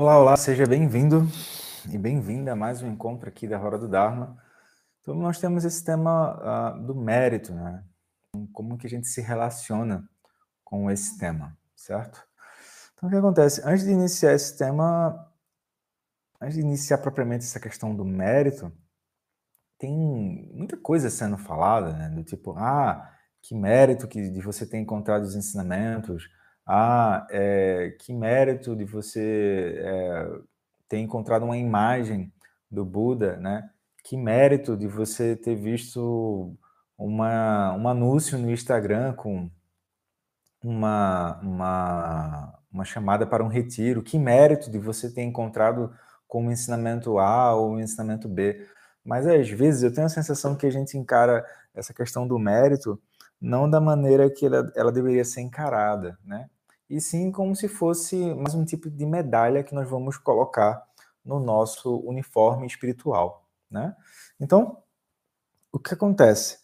[0.00, 1.26] Olá, olá, seja bem-vindo
[1.92, 4.40] e bem-vinda a mais um encontro aqui da Hora do Dharma.
[5.00, 7.84] Então, nós temos esse tema uh, do mérito, né?
[8.52, 10.08] Como que a gente se relaciona
[10.62, 12.24] com esse tema, certo?
[12.94, 13.60] Então, o que acontece?
[13.64, 15.28] Antes de iniciar esse tema,
[16.40, 18.70] antes de iniciar propriamente essa questão do mérito,
[19.76, 22.08] tem muita coisa sendo falada, né?
[22.08, 23.04] Do tipo, ah,
[23.42, 26.30] que mérito que de você ter encontrado os ensinamentos,
[26.68, 30.30] ah, é, que mérito de você é,
[30.86, 32.30] ter encontrado uma imagem
[32.70, 33.70] do Buda, né?
[34.04, 36.54] Que mérito de você ter visto
[36.98, 39.50] uma, um anúncio no Instagram com
[40.62, 44.02] uma, uma, uma chamada para um retiro.
[44.02, 45.90] Que mérito de você ter encontrado
[46.26, 48.68] com o ensinamento A ou o ensinamento B.
[49.02, 53.00] Mas às vezes eu tenho a sensação que a gente encara essa questão do mérito
[53.40, 56.50] não da maneira que ela, ela deveria ser encarada, né?
[56.88, 60.86] E sim como se fosse mais um tipo de medalha que nós vamos colocar
[61.24, 63.94] no nosso uniforme espiritual, né?
[64.40, 64.82] Então,
[65.70, 66.58] o que acontece?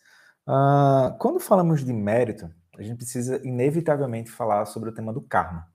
[0.46, 5.68] Uh, quando falamos de mérito, a gente precisa inevitavelmente falar sobre o tema do karma,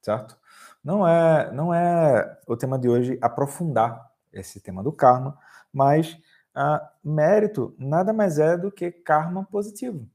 [0.00, 0.38] certo?
[0.82, 5.36] Não é, não é o tema de hoje aprofundar esse tema do karma,
[5.72, 6.14] mas
[6.56, 10.08] uh, mérito nada mais é do que karma positivo.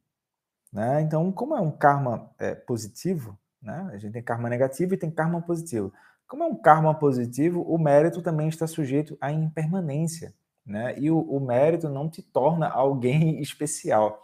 [0.71, 1.02] Né?
[1.02, 3.89] Então, como é um karma é, positivo, né?
[3.91, 5.91] A gente tem karma negativo e tem karma positivo.
[6.27, 10.33] Como é um karma positivo, o mérito também está sujeito à impermanência.
[10.66, 10.97] Né?
[10.97, 14.23] E o, o mérito não te torna alguém especial.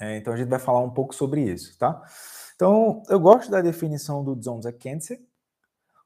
[0.00, 2.02] É, então a gente vai falar um pouco sobre isso, tá?
[2.54, 5.26] Então, eu gosto da definição do Dzongza Khyentse,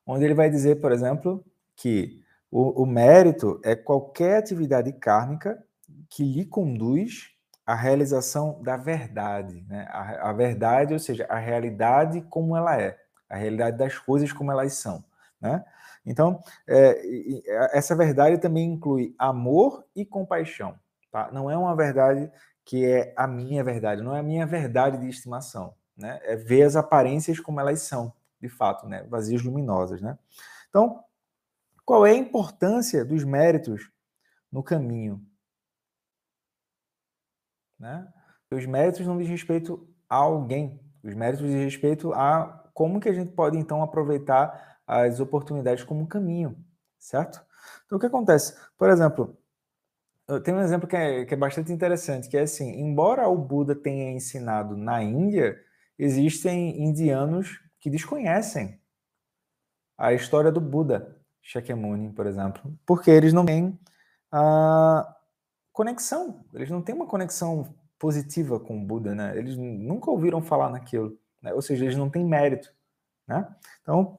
[0.06, 1.44] onde ele vai dizer, por exemplo,
[1.76, 5.62] que o, o mérito é qualquer atividade kármica
[6.08, 7.29] que lhe conduz
[7.70, 9.86] a realização da verdade, né?
[9.90, 14.50] A, a, verdade, ou seja, a realidade como ela é, a realidade das coisas como
[14.50, 15.04] elas são,
[15.40, 15.64] né?
[16.04, 16.98] Então, é,
[17.72, 20.74] essa verdade também inclui amor e compaixão,
[21.12, 21.30] tá?
[21.30, 22.28] Não é uma verdade
[22.64, 26.18] que é a minha verdade, não é a minha verdade de estimação, né?
[26.24, 29.04] É ver as aparências como elas são, de fato, né?
[29.08, 30.18] Vazias luminosas, né?
[30.68, 31.04] Então,
[31.84, 33.92] qual é a importância dos méritos
[34.50, 35.24] no caminho
[37.80, 38.06] né?
[38.52, 43.12] Os méritos não diz respeito a alguém, os méritos diz respeito a como que a
[43.12, 46.56] gente pode então aproveitar as oportunidades como um caminho,
[46.98, 47.40] certo?
[47.86, 48.54] Então o que acontece?
[48.76, 49.36] Por exemplo,
[50.28, 53.36] eu tenho um exemplo que é, que é bastante interessante, que é assim, embora o
[53.36, 55.58] Buda tenha ensinado na Índia,
[55.98, 58.80] existem indianos que desconhecem
[59.96, 63.78] a história do Buda, Shakyamuni, por exemplo, porque eles não têm
[64.30, 65.16] a
[65.72, 66.44] conexão.
[66.54, 69.36] Eles não têm uma conexão positiva com o Buda, né?
[69.36, 71.52] Eles nunca ouviram falar naquilo, né?
[71.52, 72.72] Ou seja, eles não têm mérito,
[73.28, 73.46] né?
[73.82, 74.18] Então,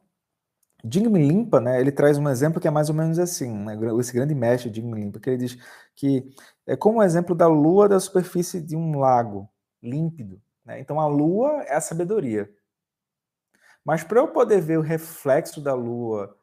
[0.83, 1.79] Jigme Limpa, né?
[1.79, 3.77] Ele traz um exemplo que é mais ou menos assim, né?
[3.99, 5.57] Esse grande mestre Jigme Limpa, que ele diz
[5.95, 6.31] que
[6.65, 9.49] é como o exemplo da lua da superfície de um lago
[9.81, 10.79] límpido, né?
[10.79, 12.49] Então, a lua é a sabedoria.
[13.83, 16.35] Mas para eu poder ver o reflexo da lua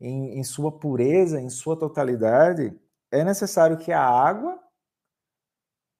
[0.00, 2.76] em, em sua pureza, em sua totalidade,
[3.10, 4.62] é necessário que a água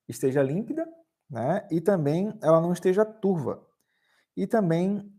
[0.08, 0.86] esteja límpida,
[1.28, 1.66] né?
[1.70, 3.66] E também ela não esteja turva.
[4.36, 5.12] E também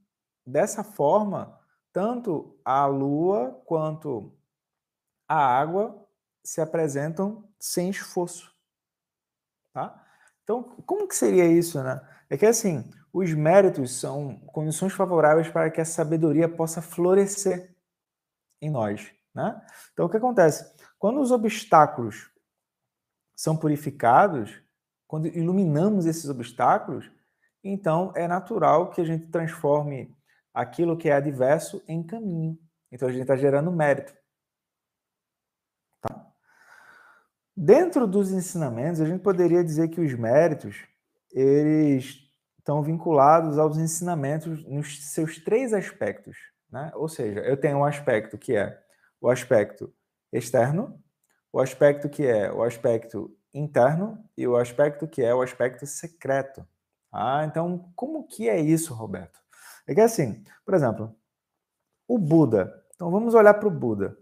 [0.46, 1.60] dessa forma,
[1.94, 4.38] tanto a lua quanto
[5.28, 6.08] a água
[6.44, 8.54] se apresentam sem esforço,
[9.74, 10.06] tá?
[10.44, 12.02] Então, como que seria isso, né?
[12.30, 17.76] É que assim, os méritos são condições favoráveis para que a sabedoria possa florescer
[18.62, 19.62] em nós, né?
[19.94, 20.74] Então, o que acontece?
[21.02, 22.30] Quando os obstáculos
[23.36, 24.62] são purificados,
[25.08, 27.12] quando iluminamos esses obstáculos,
[27.64, 30.16] então é natural que a gente transforme
[30.54, 32.56] aquilo que é adverso em caminho.
[32.92, 34.14] Então a gente está gerando mérito.
[36.02, 36.32] Tá?
[37.58, 40.86] Dentro dos ensinamentos, a gente poderia dizer que os méritos
[41.32, 42.20] eles
[42.60, 46.38] estão vinculados aos ensinamentos nos seus três aspectos.
[46.70, 46.92] Né?
[46.94, 48.80] Ou seja, eu tenho um aspecto que é
[49.20, 49.92] o aspecto
[50.32, 51.02] externo,
[51.52, 56.66] o aspecto que é o aspecto interno e o aspecto que é o aspecto secreto.
[57.12, 59.40] Ah, então como que é isso, Roberto?
[59.86, 61.16] É que assim, por exemplo,
[62.08, 62.86] o Buda.
[62.96, 64.18] Então vamos olhar para o Buda.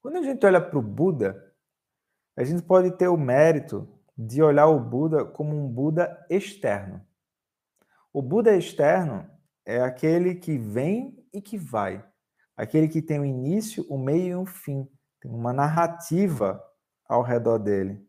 [0.00, 1.54] Quando a gente olha para o Buda,
[2.36, 7.06] a gente pode ter o mérito de olhar o Buda como um Buda externo.
[8.12, 9.28] O Buda externo
[9.64, 12.04] é aquele que vem e que vai,
[12.56, 14.88] aquele que tem um início, um meio e um fim
[15.22, 16.60] tem uma narrativa
[17.08, 18.04] ao redor dele.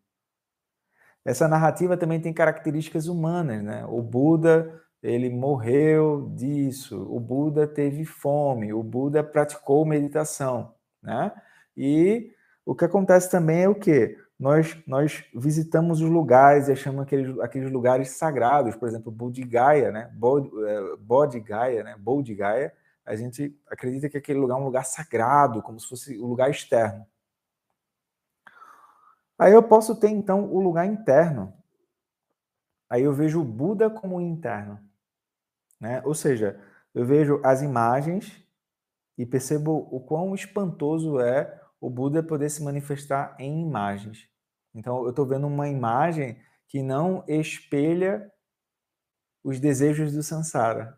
[1.23, 3.85] Essa narrativa também tem características humanas, né?
[3.87, 11.31] O Buda ele morreu disso, o Buda teve fome, o Buda praticou meditação, né?
[11.77, 12.31] E
[12.65, 14.17] o que acontece também é o quê?
[14.39, 20.09] Nós, nós visitamos os lugares e achamos aqueles, aqueles lugares sagrados, por exemplo, Bodhigaya, né?
[20.11, 21.95] É, Bodhigaya, né?
[21.97, 22.73] Bodhigaya,
[23.05, 26.49] a gente acredita que aquele lugar é um lugar sagrado, como se fosse o lugar
[26.49, 27.05] externo.
[29.37, 31.53] Aí eu posso ter, então, o lugar interno.
[32.89, 34.79] Aí eu vejo o Buda como interno.
[35.79, 36.01] Né?
[36.05, 36.61] Ou seja,
[36.93, 38.41] eu vejo as imagens
[39.17, 44.29] e percebo o quão espantoso é o Buda poder se manifestar em imagens.
[44.73, 48.31] Então, eu estou vendo uma imagem que não espelha
[49.43, 50.97] os desejos do samsara,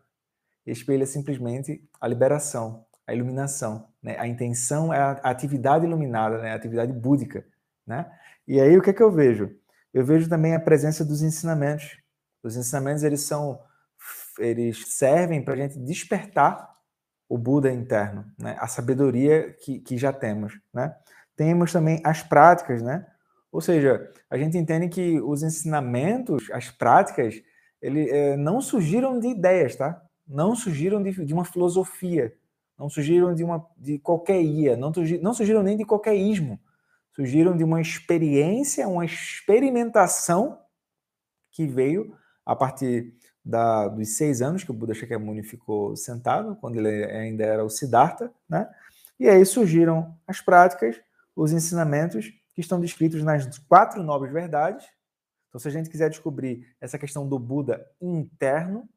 [0.72, 3.88] espelha simplesmente a liberação, a iluminação.
[4.02, 4.16] Né?
[4.18, 6.52] A intenção é a atividade iluminada, né?
[6.52, 7.46] a atividade búdica.
[7.86, 8.10] Né?
[8.46, 9.50] E aí, o que é que eu vejo?
[9.94, 11.98] Eu vejo também a presença dos ensinamentos.
[12.42, 13.60] Os ensinamentos, eles são,
[14.38, 16.74] eles servem para a gente despertar
[17.28, 18.56] o Buda interno, né?
[18.60, 20.58] a sabedoria que, que já temos.
[20.72, 20.94] Né?
[21.34, 23.06] Temos também as práticas, né?
[23.50, 27.34] ou seja, a gente entende que os ensinamentos, as práticas,
[27.80, 30.02] ele, é, não surgiram de ideias, tá?
[30.26, 32.34] Não surgiram de, de, uma filosofia,
[32.78, 34.92] não surgiram de, uma, de qualquer ia, não,
[35.22, 36.60] não surgiram nem de qualquer ismo,
[37.14, 40.58] surgiram de uma experiência, uma experimentação
[41.50, 43.14] que veio a partir
[43.44, 47.70] da, dos seis anos que o Buda Shakyamuni ficou sentado, quando ele ainda era o
[47.70, 48.68] Siddhartha, né?
[49.18, 51.00] E aí surgiram as práticas,
[51.34, 54.86] os ensinamentos que estão descritos nas quatro nobres verdades.
[55.48, 58.88] Então, se a gente quiser descobrir essa questão do Buda interno,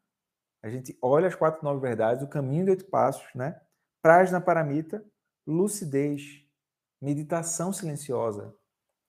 [0.61, 3.59] a gente olha as quatro nobres verdades, o caminho de oito passos, né?
[4.01, 5.03] Prajna Paramita,
[5.47, 6.43] lucidez,
[7.01, 8.53] meditação silenciosa.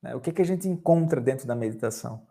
[0.02, 0.14] Né?
[0.14, 2.26] O que, que a gente encontra dentro da meditação?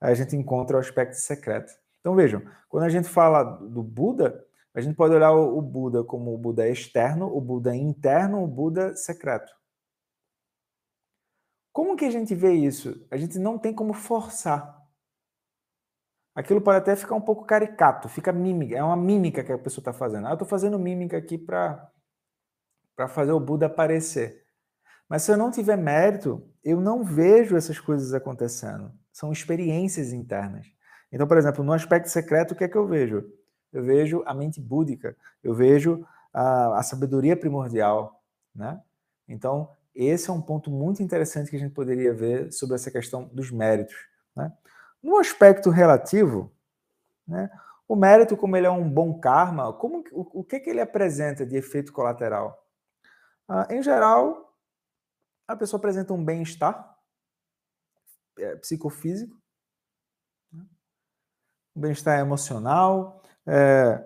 [0.00, 1.72] A gente encontra o aspecto secreto.
[2.00, 4.44] Então vejam, quando a gente fala do Buda,
[4.74, 8.96] a gente pode olhar o Buda como o Buda externo, o Buda interno, o Buda
[8.96, 9.52] secreto.
[11.72, 13.06] Como que a gente vê isso?
[13.10, 14.81] A gente não tem como forçar.
[16.34, 19.82] Aquilo pode até ficar um pouco caricato, fica mímica, é uma mímica que a pessoa
[19.82, 20.26] está fazendo.
[20.26, 21.90] Ah, eu estou fazendo mímica aqui para
[23.08, 24.42] fazer o Buda aparecer.
[25.08, 28.90] Mas se eu não tiver mérito, eu não vejo essas coisas acontecendo.
[29.12, 30.66] São experiências internas.
[31.12, 33.22] Então, por exemplo, no aspecto secreto, o que é que eu vejo?
[33.70, 35.14] Eu vejo a mente búdica,
[35.44, 36.02] eu vejo
[36.32, 38.22] a, a sabedoria primordial,
[38.54, 38.80] né?
[39.28, 43.28] Então, esse é um ponto muito interessante que a gente poderia ver sobre essa questão
[43.32, 43.94] dos méritos.
[45.02, 45.10] Né?
[45.10, 46.52] No aspecto relativo,
[47.26, 47.50] né,
[47.88, 51.44] o mérito, como ele é um bom karma, como, o, o que, que ele apresenta
[51.44, 52.66] de efeito colateral?
[53.48, 54.56] Ah, em geral,
[55.46, 56.96] a pessoa apresenta um bem-estar
[58.38, 59.36] é, psicofísico,
[61.76, 64.02] bem-estar emocional, é,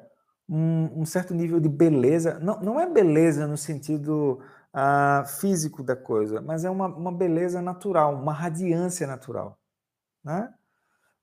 [0.48, 2.38] um, um, certo nível de beleza.
[2.40, 4.40] Não, não é beleza no sentido
[4.72, 9.58] ah, físico da coisa, mas é uma, uma beleza natural, uma radiância natural.
[10.24, 10.52] Né?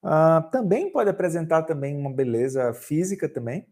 [0.04, 3.66] Ah, também pode apresentar também uma beleza física também.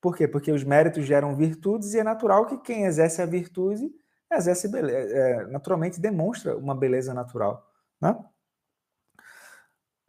[0.00, 0.28] Por quê?
[0.28, 3.90] Porque os méritos geram virtudes e é natural que quem exerce a virtude
[4.30, 7.66] exerce beleza, é, naturalmente demonstra uma beleza natural.
[8.00, 8.14] Né?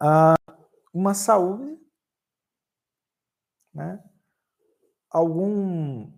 [0.00, 0.34] Ah,
[0.92, 1.78] uma saúde,
[3.72, 4.02] né?
[5.10, 6.12] algum,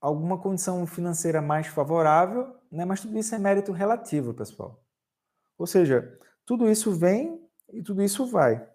[0.00, 2.84] alguma condição financeira mais favorável, né?
[2.84, 4.82] mas tudo isso é mérito relativo, pessoal.
[5.56, 8.66] Ou seja, tudo isso vem e tudo isso vai.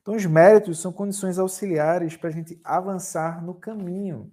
[0.00, 4.32] Então, os méritos são condições auxiliares para a gente avançar no caminho.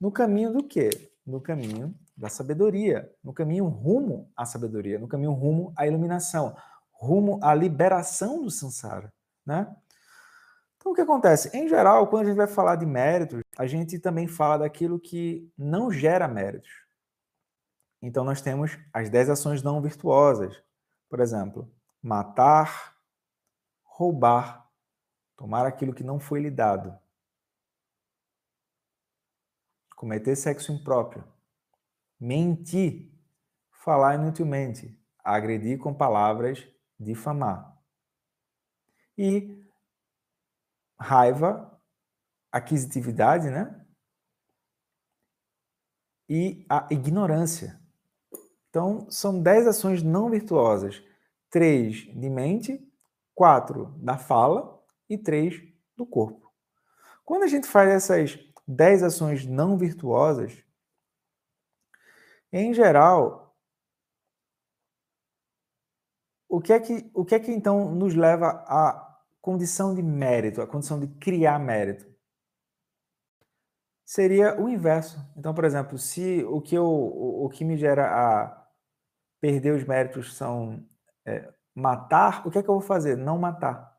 [0.00, 0.90] No caminho do quê?
[1.26, 6.56] No caminho da sabedoria, no caminho rumo à sabedoria, no caminho rumo à iluminação,
[6.90, 9.12] rumo à liberação do samsara,
[9.46, 9.74] né?
[10.76, 11.56] Então, o que acontece?
[11.56, 15.52] Em geral, quando a gente vai falar de méritos, a gente também fala daquilo que
[15.58, 16.70] não gera méritos.
[18.00, 20.62] Então, nós temos as 10 ações não virtuosas.
[21.10, 21.70] Por exemplo,
[22.02, 22.96] matar,
[23.82, 24.70] roubar,
[25.36, 26.98] tomar aquilo que não foi lhe dado,
[29.96, 31.24] cometer sexo impróprio,
[32.18, 33.12] mentir,
[33.70, 36.66] falar inutilmente, agredir com palavras
[36.98, 37.76] difamar.
[39.16, 39.64] E
[40.98, 41.80] raiva,
[42.50, 43.86] aquisitividade, né?
[46.28, 47.80] E a ignorância.
[48.68, 51.02] Então, são dez ações não virtuosas.
[51.50, 52.86] Três de mente,
[53.34, 55.54] quatro da fala e três
[55.96, 56.52] do corpo.
[57.24, 60.64] Quando a gente faz essas dez ações não virtuosas,
[62.52, 63.56] em geral,
[66.48, 70.62] o que é que, o que, é que então nos leva a condição de mérito,
[70.62, 72.06] a condição de criar mérito?
[74.04, 75.18] Seria o inverso.
[75.36, 78.66] Então, por exemplo, se o que, eu, o, o que me gera a
[79.38, 80.82] perder os méritos são
[81.28, 83.16] é, matar, o que é que eu vou fazer?
[83.16, 83.92] Não matar.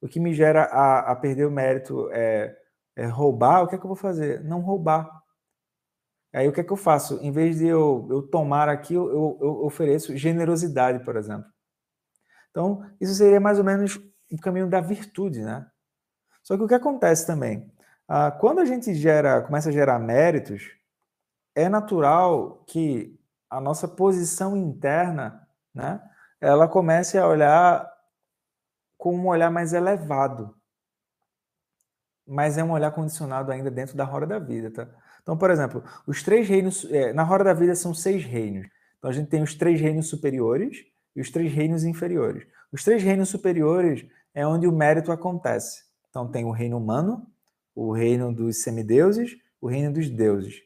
[0.00, 2.56] O que me gera a, a perder o mérito é,
[2.96, 4.42] é, roubar, o que é que eu vou fazer?
[4.42, 5.08] Não roubar.
[6.34, 7.18] Aí o que é que eu faço?
[7.22, 11.44] Em vez de eu, eu tomar aquilo, eu, eu ofereço generosidade, por exemplo.
[12.50, 13.96] Então, isso seria mais ou menos
[14.30, 15.66] o caminho da virtude, né?
[16.42, 17.70] Só que o que acontece também?
[18.08, 20.70] Ah, quando a gente gera, começa a gerar méritos,
[21.54, 26.00] é natural que a nossa posição interna, né,
[26.42, 27.88] ela comece a olhar
[28.98, 30.52] com um olhar mais elevado.
[32.26, 34.88] Mas é um olhar condicionado ainda dentro da roda da vida, tá?
[35.22, 38.66] Então, por exemplo, os três reinos, é, na roda da vida são seis reinos.
[38.98, 40.84] Então a gente tem os três reinos superiores
[41.14, 42.44] e os três reinos inferiores.
[42.72, 45.84] Os três reinos superiores é onde o mérito acontece.
[46.10, 47.24] Então tem o reino humano,
[47.72, 50.60] o reino dos semideuses, o reino dos deuses.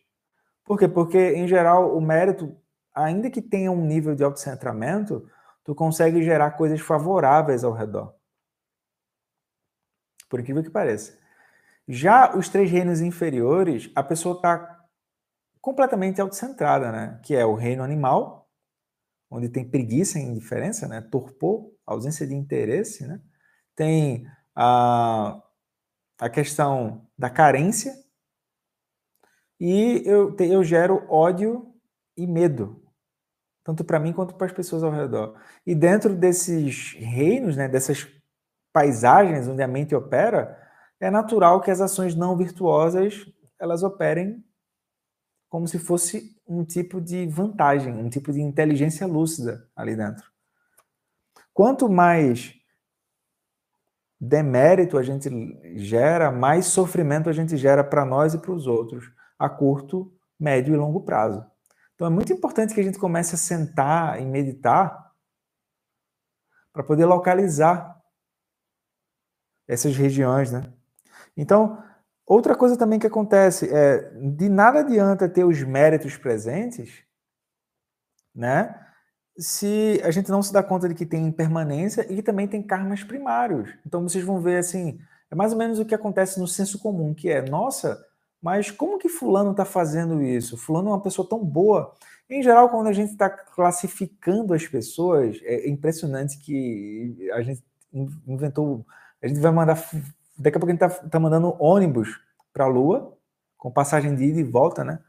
[0.64, 0.88] Por quê?
[0.88, 2.56] Porque, em geral, o mérito,
[2.94, 5.28] ainda que tenha um nível de autocentramento,
[5.66, 8.14] tu consegue gerar coisas favoráveis ao redor.
[10.30, 11.18] Por incrível que pareça.
[11.88, 14.84] Já os três reinos inferiores, a pessoa está
[15.60, 17.20] completamente autocentrada, né?
[17.24, 18.48] Que é o reino animal,
[19.28, 21.00] onde tem preguiça e indiferença, né?
[21.00, 23.20] Torpor, ausência de interesse, né?
[23.74, 25.42] Tem a,
[26.20, 27.92] a questão da carência
[29.58, 31.74] e eu, eu gero ódio
[32.16, 32.85] e medo,
[33.66, 35.34] tanto para mim quanto para as pessoas ao redor.
[35.66, 38.06] E dentro desses reinos, né, dessas
[38.72, 40.56] paisagens onde a mente opera,
[41.00, 43.26] é natural que as ações não virtuosas
[43.58, 44.44] elas operem
[45.48, 50.30] como se fosse um tipo de vantagem, um tipo de inteligência lúcida ali dentro.
[51.52, 52.54] Quanto mais
[54.20, 55.28] demérito a gente
[55.76, 60.72] gera, mais sofrimento a gente gera para nós e para os outros, a curto, médio
[60.72, 61.44] e longo prazo.
[61.96, 65.12] Então é muito importante que a gente comece a sentar e meditar
[66.70, 67.98] para poder localizar
[69.66, 70.62] essas regiões, né?
[71.34, 71.82] Então,
[72.26, 77.02] outra coisa também que acontece é de nada adianta ter os méritos presentes,
[78.34, 78.78] né?
[79.38, 82.62] Se a gente não se dá conta de que tem impermanência e que também tem
[82.62, 83.74] karmas primários.
[83.86, 84.98] Então vocês vão ver assim,
[85.30, 87.98] é mais ou menos o que acontece no senso comum, que é, nossa,
[88.46, 90.56] mas como que fulano está fazendo isso?
[90.56, 91.92] Fulano é uma pessoa tão boa.
[92.30, 97.60] Em geral, quando a gente está classificando as pessoas, é impressionante que a gente
[98.24, 98.86] inventou.
[99.20, 99.74] A gente vai mandar
[100.38, 102.20] Daqui a pouco a gente está tá mandando ônibus
[102.52, 103.18] para a Lua,
[103.58, 105.00] com passagem de ida e volta, né?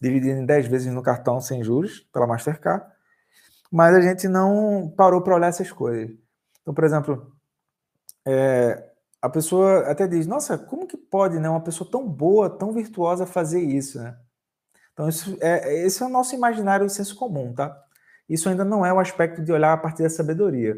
[0.00, 2.86] Dividido em 10 vezes no cartão sem juros, pela Mastercard.
[3.70, 6.16] Mas a gente não parou para olhar essas coisas.
[6.62, 7.36] Então, por exemplo,
[8.26, 8.87] é,
[9.20, 13.26] a pessoa até diz: Nossa, como que pode né, uma pessoa tão boa, tão virtuosa
[13.26, 13.98] fazer isso?
[14.00, 14.16] Né?
[14.92, 17.76] Então, isso é, esse é o nosso imaginário senso comum, tá?
[18.28, 20.76] Isso ainda não é o aspecto de olhar a partir da sabedoria.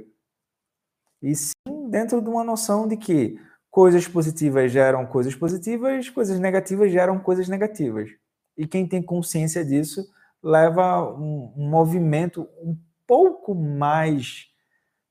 [1.22, 1.52] E sim
[1.90, 7.48] dentro de uma noção de que coisas positivas geram coisas positivas, coisas negativas geram coisas
[7.48, 8.10] negativas.
[8.56, 10.06] E quem tem consciência disso
[10.42, 14.46] leva um, um movimento um pouco mais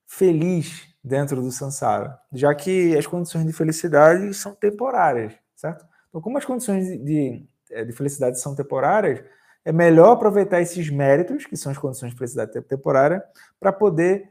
[0.07, 5.85] feliz dentro do samsara, já que as condições de felicidade são temporárias, certo?
[6.09, 9.23] Então, como as condições de, de, eh, de felicidade são temporárias,
[9.63, 13.23] é melhor aproveitar esses méritos, que são as condições de felicidade temporária,
[13.59, 14.29] para poder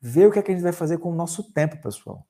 [0.00, 2.26] ver o que, é que a gente vai fazer com o nosso tempo, pessoal.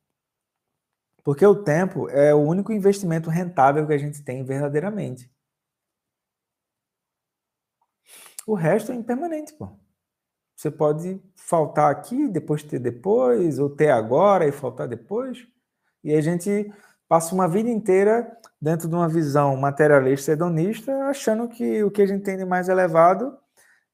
[1.22, 5.30] Porque o tempo é o único investimento rentável que a gente tem verdadeiramente.
[8.46, 9.79] O resto é impermanente, pô.
[10.60, 15.48] Você pode faltar aqui, depois ter depois, ou ter agora e faltar depois.
[16.04, 16.70] E a gente
[17.08, 22.06] passa uma vida inteira dentro de uma visão materialista hedonista, achando que o que a
[22.06, 23.34] gente tem de mais elevado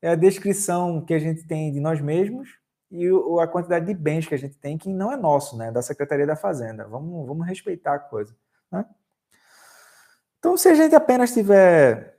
[0.03, 2.59] é a descrição que a gente tem de nós mesmos
[2.91, 3.09] e
[3.41, 5.71] a quantidade de bens que a gente tem, que não é nosso, né?
[5.71, 6.85] Da Secretaria da Fazenda.
[6.89, 8.35] Vamos, vamos respeitar a coisa.
[8.73, 8.85] Né?
[10.41, 12.19] Então, se a gente apenas tiver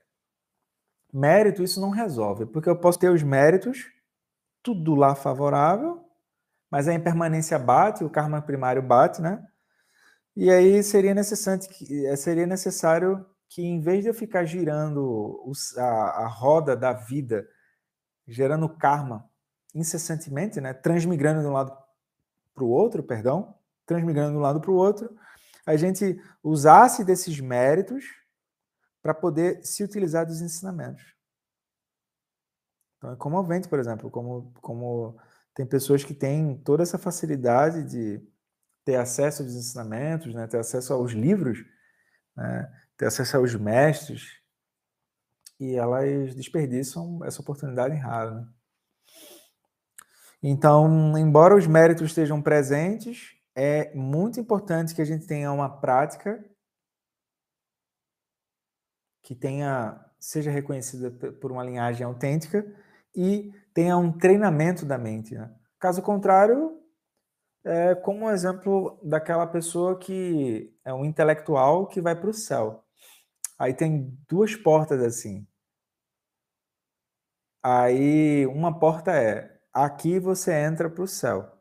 [1.11, 3.96] mérito, isso não resolve, porque eu posso ter os méritos,
[4.67, 6.03] tudo lá favorável,
[6.69, 9.41] mas a impermanência bate, o karma primário bate, né?
[10.35, 15.41] E aí seria necessário que, eh, seria necessário que, em vez de eu ficar girando
[15.77, 15.83] a,
[16.23, 17.47] a roda da vida,
[18.27, 19.29] gerando karma
[19.73, 21.71] incessantemente, né, transmigrando de um lado
[22.53, 23.55] para o outro, perdão,
[23.85, 25.15] transmigrando de um lado para o outro,
[25.65, 28.03] a gente usasse desses méritos
[29.01, 31.16] para poder se utilizar dos ensinamentos.
[32.97, 35.17] Então é comovente, por exemplo, como, como
[35.53, 38.21] tem pessoas que têm toda essa facilidade de
[38.83, 40.47] ter acesso aos ensinamentos, né?
[40.47, 41.59] ter acesso aos livros,
[42.35, 42.71] né?
[42.95, 44.41] ter acesso aos mestres,
[45.59, 48.35] e elas desperdiçam essa oportunidade rara.
[48.35, 48.47] Né?
[50.41, 56.43] Então, embora os méritos estejam presentes, é muito importante que a gente tenha uma prática
[59.23, 62.65] que tenha seja reconhecida por uma linhagem autêntica
[63.17, 65.33] e tenha um treinamento da mente.
[65.33, 65.53] Né?
[65.79, 66.79] Caso contrário,
[67.65, 72.85] é como um exemplo daquela pessoa que é um intelectual que vai para o céu.
[73.59, 75.47] Aí tem duas portas assim.
[77.63, 81.51] Aí uma porta é aqui você entra para o céu.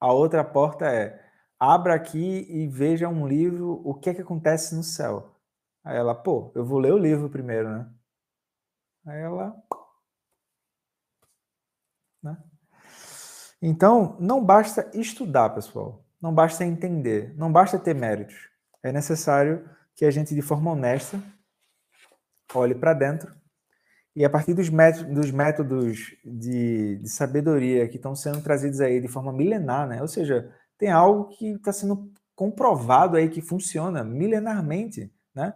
[0.00, 1.22] A outra porta é
[1.58, 5.36] abra aqui e veja um livro, o que é que acontece no céu.
[5.84, 7.90] Aí ela, pô, eu vou ler o livro primeiro, né?
[9.06, 9.54] Aí ela.
[12.26, 12.36] Né?
[13.62, 16.04] Então, não basta estudar, pessoal.
[16.20, 17.34] Não basta entender.
[17.36, 18.50] Não basta ter méritos.
[18.82, 21.20] É necessário que a gente, de forma honesta,
[22.54, 23.34] olhe para dentro
[24.16, 28.98] e a partir dos métodos, dos métodos de, de, sabedoria que estão sendo trazidos aí
[28.98, 30.00] de forma milenar, né?
[30.00, 35.52] Ou seja, tem algo que está sendo comprovado aí que funciona milenarmente, né?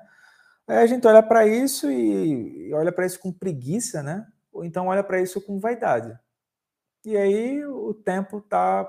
[0.69, 4.27] Aí a gente olha para isso e, e olha para isso com preguiça, né?
[4.53, 6.15] Ou então olha para isso com vaidade.
[7.05, 8.89] E aí o tempo está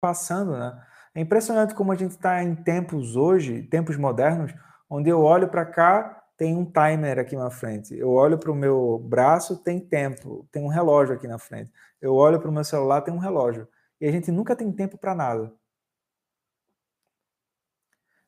[0.00, 0.82] passando, né?
[1.14, 4.54] É impressionante como a gente está em tempos hoje, tempos modernos,
[4.88, 7.96] onde eu olho para cá, tem um timer aqui na frente.
[7.98, 11.72] Eu olho para o meu braço, tem tempo, tem um relógio aqui na frente.
[12.00, 13.68] Eu olho para o meu celular, tem um relógio.
[14.00, 15.52] E a gente nunca tem tempo para nada.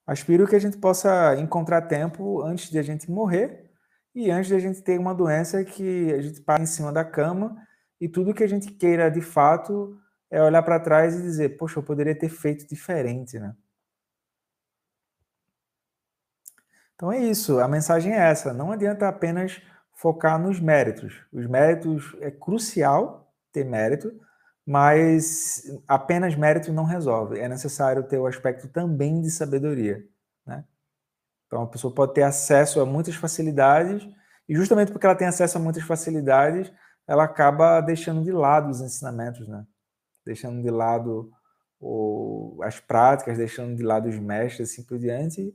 [0.05, 3.71] Aspiro que a gente possa encontrar tempo antes de a gente morrer
[4.13, 7.05] e antes de a gente ter uma doença que a gente para em cima da
[7.05, 7.57] cama
[8.01, 11.79] e tudo que a gente queira de fato é olhar para trás e dizer, poxa,
[11.79, 13.55] eu poderia ter feito diferente, né?
[16.95, 19.61] Então é isso, a mensagem é essa, não adianta apenas
[19.95, 21.27] focar nos méritos.
[21.33, 24.13] Os méritos é crucial ter mérito,
[24.67, 27.39] mas apenas mérito não resolve.
[27.39, 30.03] É necessário ter o aspecto também de sabedoria.
[30.47, 30.65] Né?
[31.47, 34.07] Então, a pessoa pode ter acesso a muitas facilidades,
[34.49, 36.73] e justamente porque ela tem acesso a muitas facilidades,
[37.07, 39.67] ela acaba deixando de lado os ensinamentos, né?
[40.25, 41.33] deixando de lado
[41.81, 45.55] o, as práticas, deixando de lado os mestres, assim por diante,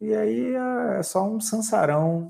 [0.00, 0.54] e aí
[0.96, 2.28] é só um sansarão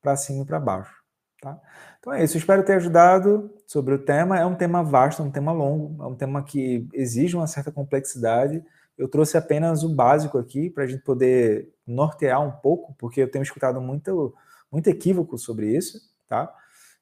[0.00, 0.94] para cima e para baixo.
[1.40, 1.60] Tá?
[1.98, 4.38] Então é isso, espero ter ajudado sobre o tema.
[4.38, 7.70] É um tema vasto, é um tema longo, é um tema que exige uma certa
[7.70, 8.64] complexidade.
[8.96, 13.30] Eu trouxe apenas o básico aqui para a gente poder nortear um pouco, porque eu
[13.30, 14.34] tenho escutado muito,
[14.72, 16.52] muito equívoco sobre isso, tá?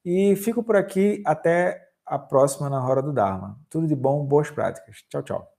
[0.05, 3.59] E fico por aqui até a próxima na Hora do Dharma.
[3.71, 4.99] Tudo de bom, boas práticas.
[5.09, 5.54] Tchau, tchau.